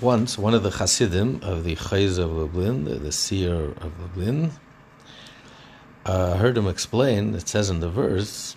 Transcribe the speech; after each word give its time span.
Once, 0.00 0.38
one 0.38 0.54
of 0.54 0.62
the 0.62 0.70
Hasidim 0.70 1.40
of 1.42 1.62
the 1.62 1.76
Chozeh 1.76 2.24
of 2.24 2.32
Lublin, 2.32 2.84
the, 2.84 2.94
the 2.94 3.12
seer 3.12 3.54
of 3.54 4.00
Lublin, 4.00 4.50
uh, 6.06 6.36
heard 6.36 6.56
him 6.56 6.66
explain, 6.66 7.34
it 7.34 7.46
says 7.46 7.68
in 7.68 7.80
the 7.80 7.90
verse, 7.90 8.56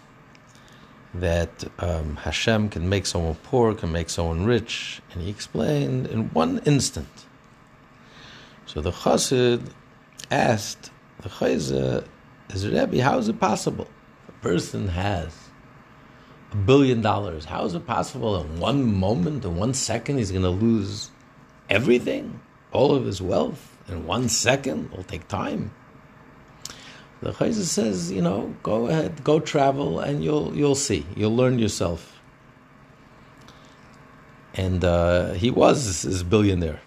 that 1.13 1.65
um, 1.79 2.15
Hashem 2.15 2.69
can 2.69 2.87
make 2.87 3.05
someone 3.05 3.35
poor, 3.43 3.75
can 3.75 3.91
make 3.91 4.09
someone 4.09 4.45
rich, 4.45 5.01
and 5.11 5.21
he 5.21 5.29
explained 5.29 6.07
in 6.07 6.29
one 6.29 6.61
instant. 6.65 7.25
So 8.65 8.79
the 8.79 8.91
Chassid 8.91 9.69
asked 10.31 10.91
the 11.19 11.29
Chozeh, 11.29 12.05
is 12.51 12.65
Rebbe, 12.69 13.03
how 13.03 13.17
is 13.17 13.27
it 13.27 13.41
possible? 13.41 13.89
A 14.29 14.31
person 14.41 14.87
has 14.87 15.35
a 16.53 16.55
billion 16.55 17.01
dollars. 17.01 17.43
How 17.43 17.65
is 17.65 17.75
it 17.75 17.85
possible 17.85 18.39
in 18.39 18.61
one 18.61 18.93
moment, 18.93 19.43
in 19.43 19.57
one 19.57 19.73
second, 19.73 20.19
he's 20.19 20.31
going 20.31 20.43
to 20.43 20.49
lose 20.49 21.11
everything, 21.73 22.39
all 22.71 22.93
of 22.95 23.05
his 23.05 23.21
wealth, 23.21 23.75
in 23.87 24.05
one 24.05 24.29
second? 24.29 24.89
It'll 24.91 25.03
take 25.03 25.27
time. 25.27 25.71
The 27.21 27.31
Chozeh 27.31 27.63
says, 27.63 28.11
you 28.11 28.21
know, 28.21 28.53
go 28.63 28.87
ahead, 28.87 29.23
go 29.23 29.39
travel, 29.39 29.99
and 29.99 30.23
you'll 30.23 30.53
you'll 30.55 30.75
see, 30.75 31.05
you'll 31.15 31.35
learn 31.35 31.57
yourself. 31.57 32.21
And 34.53 34.83
uh, 34.83 35.33
he 35.33 35.49
was 35.49 36.03
his 36.03 36.21
billionaire 36.21 36.81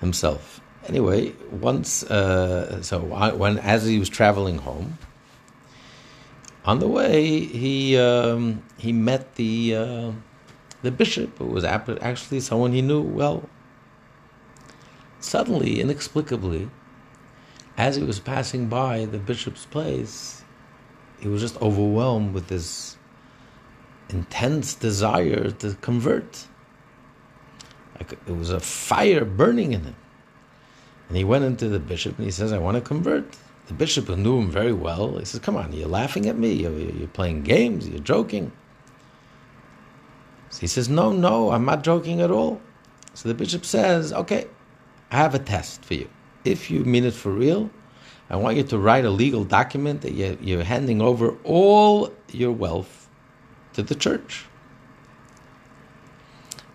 himself. 0.00 0.60
Anyway, 0.86 1.32
once, 1.50 2.04
uh, 2.04 2.80
so 2.82 3.00
when 3.36 3.58
as 3.58 3.84
he 3.84 3.98
was 3.98 4.08
traveling 4.08 4.58
home, 4.58 4.98
on 6.64 6.78
the 6.78 6.88
way 6.88 7.40
he 7.40 7.98
um, 7.98 8.62
he 8.78 8.92
met 8.92 9.34
the 9.34 9.74
uh, 9.74 10.12
the 10.82 10.92
bishop, 10.92 11.38
who 11.38 11.46
was 11.46 11.64
actually 11.64 12.40
someone 12.40 12.72
he 12.72 12.82
knew 12.82 13.02
well. 13.02 13.48
Suddenly, 15.20 15.80
inexplicably, 15.80 16.70
as 17.76 17.96
he 17.96 18.02
was 18.02 18.20
passing 18.20 18.68
by 18.68 19.04
the 19.04 19.18
bishop's 19.18 19.66
place, 19.66 20.44
he 21.20 21.28
was 21.28 21.40
just 21.40 21.60
overwhelmed 21.60 22.34
with 22.34 22.48
this 22.48 22.96
intense 24.08 24.74
desire 24.74 25.50
to 25.50 25.74
convert. 25.80 26.46
Like 27.98 28.12
it 28.12 28.36
was 28.36 28.50
a 28.50 28.60
fire 28.60 29.24
burning 29.24 29.72
in 29.72 29.82
him. 29.82 29.96
And 31.08 31.16
he 31.16 31.24
went 31.24 31.44
into 31.44 31.68
the 31.68 31.78
bishop 31.78 32.16
and 32.18 32.24
he 32.24 32.30
says, 32.30 32.52
I 32.52 32.58
want 32.58 32.76
to 32.76 32.80
convert. 32.80 33.36
The 33.68 33.74
bishop, 33.74 34.08
knew 34.08 34.38
him 34.38 34.50
very 34.50 34.72
well, 34.72 35.18
he 35.18 35.24
says, 35.24 35.40
Come 35.40 35.56
on, 35.56 35.72
you're 35.72 35.88
laughing 35.88 36.26
at 36.26 36.38
me. 36.38 36.52
You're, 36.52 36.72
you're 36.72 37.08
playing 37.08 37.42
games. 37.42 37.88
You're 37.88 37.98
joking. 37.98 38.52
So 40.50 40.60
he 40.60 40.66
says, 40.68 40.88
No, 40.88 41.10
no, 41.10 41.50
I'm 41.50 41.64
not 41.64 41.82
joking 41.82 42.20
at 42.20 42.30
all. 42.30 42.60
So 43.14 43.28
the 43.28 43.34
bishop 43.34 43.64
says, 43.64 44.12
Okay, 44.12 44.46
I 45.10 45.16
have 45.16 45.34
a 45.34 45.38
test 45.38 45.84
for 45.84 45.94
you 45.94 46.08
if 46.46 46.70
you 46.70 46.84
mean 46.84 47.04
it 47.04 47.14
for 47.14 47.32
real, 47.32 47.70
I 48.30 48.36
want 48.36 48.56
you 48.56 48.62
to 48.64 48.78
write 48.78 49.04
a 49.04 49.10
legal 49.10 49.44
document 49.44 50.00
that 50.02 50.12
you're 50.12 50.64
handing 50.64 51.00
over 51.02 51.36
all 51.44 52.12
your 52.32 52.52
wealth 52.52 53.08
to 53.74 53.82
the 53.82 53.94
church. 53.94 54.46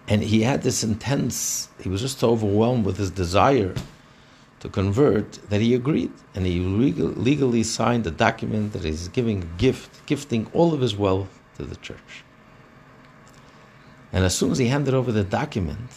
And 0.08 0.22
he 0.22 0.42
had 0.42 0.62
this 0.64 0.84
intense, 0.84 1.70
he 1.82 1.90
was 1.90 2.02
just 2.02 2.20
so 2.20 2.32
overwhelmed 2.32 2.86
with 2.86 2.98
his 2.98 3.12
desire 3.12 3.74
to 4.60 4.70
convert 4.70 5.34
that 5.50 5.62
he 5.62 5.74
agreed. 5.74 6.12
And 6.36 6.46
he 6.46 6.60
legally 6.60 7.64
signed 7.64 8.06
a 8.08 8.12
document 8.12 8.74
that 8.74 8.84
he's 8.84 9.08
giving 9.08 9.44
a 9.44 9.46
gift, 9.58 10.06
gifting 10.06 10.50
all 10.54 10.74
of 10.74 10.82
his 10.82 10.96
wealth 10.96 11.40
to 11.58 11.64
the 11.64 11.78
church. 11.78 12.24
And 14.12 14.26
as 14.26 14.36
soon 14.36 14.52
as 14.52 14.58
he 14.58 14.68
handed 14.68 14.94
over 14.94 15.12
the 15.12 15.24
document, 15.24 15.90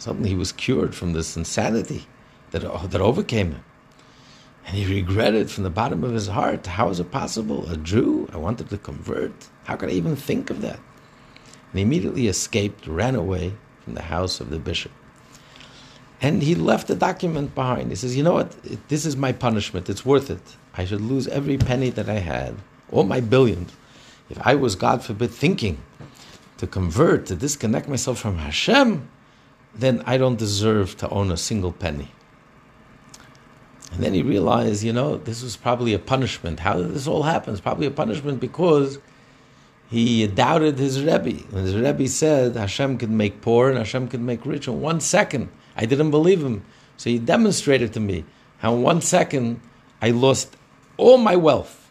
suddenly 0.00 0.30
he 0.30 0.34
was 0.34 0.50
cured 0.52 0.94
from 0.94 1.12
this 1.12 1.36
insanity 1.36 2.06
that, 2.52 2.64
uh, 2.64 2.86
that 2.86 3.00
overcame 3.00 3.52
him. 3.52 3.64
And 4.66 4.76
he 4.76 4.94
regretted 4.94 5.50
from 5.50 5.64
the 5.64 5.70
bottom 5.70 6.02
of 6.04 6.12
his 6.12 6.28
heart 6.28 6.66
how 6.66 6.88
is 6.88 7.00
it 7.00 7.10
possible? 7.10 7.68
A 7.70 7.76
Jew? 7.76 8.28
I 8.32 8.36
wanted 8.36 8.70
to 8.70 8.78
convert. 8.78 9.48
How 9.64 9.76
could 9.76 9.90
I 9.90 9.92
even 9.92 10.16
think 10.16 10.50
of 10.50 10.62
that? 10.62 10.76
And 10.76 11.74
he 11.74 11.82
immediately 11.82 12.28
escaped, 12.28 12.86
ran 12.86 13.14
away 13.14 13.54
from 13.84 13.94
the 13.94 14.02
house 14.02 14.40
of 14.40 14.50
the 14.50 14.58
bishop. 14.58 14.92
And 16.22 16.42
he 16.42 16.54
left 16.54 16.90
a 16.90 16.94
document 16.94 17.54
behind. 17.54 17.90
He 17.90 17.96
says, 17.96 18.16
You 18.16 18.22
know 18.22 18.34
what? 18.34 18.54
This 18.88 19.06
is 19.06 19.16
my 19.16 19.32
punishment. 19.32 19.88
It's 19.88 20.04
worth 20.04 20.30
it. 20.30 20.56
I 20.76 20.84
should 20.84 21.00
lose 21.00 21.28
every 21.28 21.58
penny 21.58 21.90
that 21.90 22.08
I 22.08 22.20
had, 22.20 22.54
all 22.90 23.04
my 23.04 23.20
billions. 23.20 23.72
If 24.28 24.38
I 24.46 24.54
was, 24.54 24.76
God 24.76 25.02
forbid, 25.02 25.30
thinking 25.30 25.82
to 26.58 26.66
convert, 26.66 27.26
to 27.26 27.34
disconnect 27.34 27.88
myself 27.88 28.18
from 28.18 28.38
Hashem, 28.38 29.08
then 29.74 30.02
I 30.06 30.18
don't 30.18 30.38
deserve 30.38 30.96
to 30.98 31.08
own 31.08 31.30
a 31.30 31.36
single 31.36 31.72
penny. 31.72 32.10
And 33.92 34.02
then 34.04 34.14
he 34.14 34.22
realized, 34.22 34.84
you 34.84 34.92
know, 34.92 35.16
this 35.16 35.42
was 35.42 35.56
probably 35.56 35.94
a 35.94 35.98
punishment. 35.98 36.60
How 36.60 36.74
did 36.74 36.92
this 36.92 37.06
all 37.06 37.24
happen? 37.24 37.52
It's 37.52 37.60
probably 37.60 37.86
a 37.86 37.90
punishment 37.90 38.40
because 38.40 38.98
he 39.90 40.26
doubted 40.28 40.78
his 40.78 41.02
Rebbe. 41.02 41.42
When 41.50 41.64
his 41.64 41.74
Rebbe 41.74 42.06
said 42.06 42.54
Hashem 42.54 42.98
can 42.98 43.16
make 43.16 43.40
poor 43.40 43.68
and 43.68 43.78
Hashem 43.78 44.08
can 44.08 44.24
make 44.24 44.46
rich 44.46 44.68
in 44.68 44.80
one 44.80 45.00
second, 45.00 45.48
I 45.76 45.86
didn't 45.86 46.12
believe 46.12 46.42
him. 46.42 46.64
So 46.96 47.10
he 47.10 47.18
demonstrated 47.18 47.92
to 47.94 48.00
me 48.00 48.24
how 48.58 48.74
in 48.74 48.82
one 48.82 49.00
second 49.00 49.60
I 50.00 50.10
lost 50.10 50.56
all 50.96 51.18
my 51.18 51.34
wealth. 51.34 51.90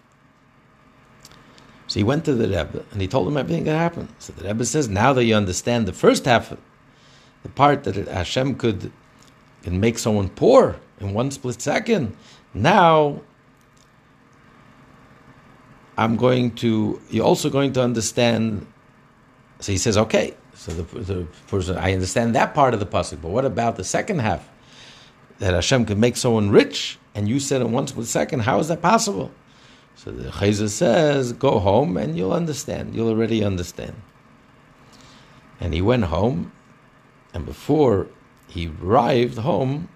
So 1.88 2.00
he 2.00 2.04
went 2.04 2.24
to 2.26 2.36
the 2.36 2.48
Rebbe 2.48 2.86
and 2.92 3.02
he 3.02 3.08
told 3.08 3.28
him 3.28 3.36
everything 3.36 3.66
that 3.66 3.76
happened. 3.76 4.10
So 4.20 4.32
the 4.32 4.48
Rebbe 4.48 4.64
says, 4.64 4.88
now 4.88 5.12
that 5.14 5.26
you 5.26 5.36
understand 5.36 5.86
the 5.88 5.94
first 5.94 6.26
half, 6.26 6.56
the 7.44 7.50
part 7.50 7.84
that 7.86 7.96
Hashem 7.96 8.56
could 8.56 8.92
can 9.64 9.80
make 9.80 9.98
someone 9.98 10.30
poor, 10.30 10.80
in 11.00 11.14
one 11.14 11.32
split 11.32 11.62
second. 11.62 12.16
Now, 12.54 13.22
I'm 15.98 16.16
going 16.16 16.52
to, 16.56 17.02
you're 17.10 17.26
also 17.26 17.50
going 17.50 17.74
to 17.74 17.82
understand. 17.82 18.66
So 19.60 19.72
he 19.72 19.78
says, 19.78 19.98
okay, 19.98 20.36
so 20.54 20.72
the, 20.72 21.00
the 21.00 21.28
person, 21.48 21.78
I 21.78 21.94
understand 21.94 22.36
that 22.36 22.54
part 22.54 22.74
of 22.74 22.80
the 22.80 22.86
pasuk, 22.86 23.22
but 23.22 23.32
what 23.32 23.46
about 23.46 23.76
the 23.76 23.84
second 23.84 24.20
half? 24.20 24.48
That 25.40 25.54
Hashem 25.54 25.86
can 25.86 26.00
make 26.00 26.18
someone 26.18 26.50
rich, 26.50 26.98
and 27.16 27.28
you 27.28 27.40
said 27.40 27.62
in 27.62 27.72
one 27.72 27.88
split 27.88 28.08
second, 28.08 28.42
how 28.42 28.60
is 28.60 28.70
that 28.70 28.82
possible? 28.82 29.32
So 29.96 30.12
the 30.12 30.30
Chozeh 30.30 30.70
says, 30.70 31.34
go 31.34 31.60
home 31.60 31.98
and 31.98 32.18
you'll 32.18 32.32
understand. 32.32 32.96
You'll 32.96 33.10
already 33.10 33.44
understand. 33.44 34.02
And 35.60 35.74
he 35.74 35.82
went 35.82 36.06
home, 36.06 36.54
and 37.34 37.46
before 37.46 38.08
he 38.48 38.72
arrived 38.82 39.38
home, 39.38 39.90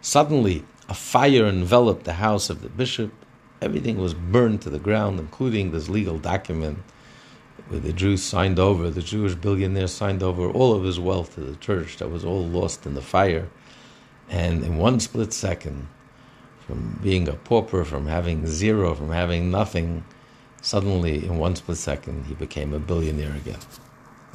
Suddenly, 0.00 0.64
a 0.88 0.94
fire 0.94 1.46
enveloped 1.46 2.04
the 2.04 2.14
house 2.14 2.50
of 2.50 2.62
the 2.62 2.68
bishop. 2.68 3.12
Everything 3.60 3.98
was 3.98 4.14
burned 4.14 4.62
to 4.62 4.70
the 4.70 4.78
ground, 4.78 5.18
including 5.18 5.72
this 5.72 5.88
legal 5.88 6.18
document 6.18 6.78
where 7.68 7.80
the 7.80 7.92
Jews 7.92 8.22
signed 8.22 8.58
over, 8.58 8.88
the 8.88 9.02
Jewish 9.02 9.34
billionaire 9.34 9.88
signed 9.88 10.22
over 10.22 10.48
all 10.48 10.72
of 10.72 10.84
his 10.84 10.98
wealth 10.98 11.34
to 11.34 11.40
the 11.40 11.56
church 11.56 11.98
that 11.98 12.10
was 12.10 12.24
all 12.24 12.46
lost 12.46 12.86
in 12.86 12.94
the 12.94 13.02
fire. 13.02 13.48
And 14.30 14.62
in 14.64 14.78
one 14.78 15.00
split 15.00 15.32
second, 15.32 15.88
from 16.66 16.98
being 17.02 17.28
a 17.28 17.34
pauper, 17.34 17.84
from 17.84 18.06
having 18.06 18.46
zero, 18.46 18.94
from 18.94 19.10
having 19.10 19.50
nothing, 19.50 20.04
suddenly 20.62 21.26
in 21.26 21.36
one 21.36 21.56
split 21.56 21.76
second, 21.76 22.26
he 22.26 22.34
became 22.34 22.72
a 22.72 22.78
billionaire 22.78 23.34
again. 23.34 23.58